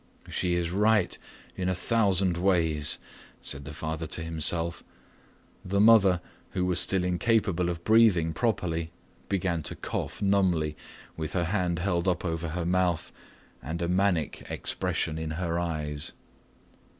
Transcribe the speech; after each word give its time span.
"She 0.29 0.55
is 0.55 0.71
right 0.71 1.15
in 1.55 1.69
a 1.69 1.75
thousand 1.75 2.35
ways," 2.35 2.97
said 3.43 3.65
the 3.65 3.71
father 3.71 4.07
to 4.07 4.23
himself. 4.23 4.83
The 5.63 5.79
mother, 5.79 6.21
who 6.53 6.65
was 6.65 6.79
still 6.79 7.03
incapable 7.03 7.69
of 7.69 7.83
breathing 7.83 8.33
properly, 8.33 8.89
began 9.29 9.61
to 9.61 9.75
cough 9.75 10.19
numbly 10.19 10.75
with 11.15 11.33
her 11.33 11.45
hand 11.45 11.77
held 11.77 12.07
up 12.07 12.25
over 12.25 12.47
her 12.47 12.65
mouth 12.65 13.11
and 13.61 13.79
a 13.79 13.87
manic 13.87 14.43
expression 14.49 15.19
in 15.19 15.29
her 15.37 15.59
eyes. 15.59 16.13